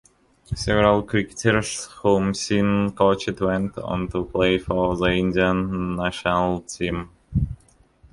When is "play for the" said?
4.25-5.05